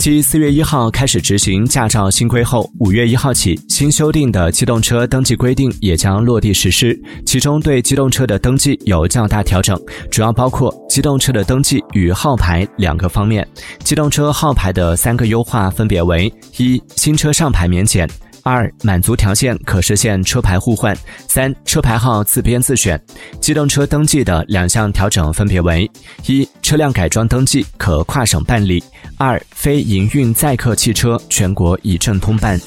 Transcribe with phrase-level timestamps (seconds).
[0.00, 6.98] 继四月一号开始执行驾照新规后，五月一号起，新修订的机动车登记规定也将落地实施。
[7.26, 9.78] 其中，对机动车的登记有较大调整，
[10.10, 13.46] 主要包括机动车的登记与号牌两个方面。
[13.84, 18.08] 机动车号牌的三个优化分别为：一、新车上牌免检。
[18.42, 20.94] 二、满足条件可实现车牌互换；
[21.28, 23.00] 三、车牌号自编自选。
[23.40, 25.90] 机动车登记的两项调整分别为：
[26.26, 28.82] 一、车辆改装登记可跨省办理；
[29.18, 32.58] 二、非营运载客汽车全国一证通办。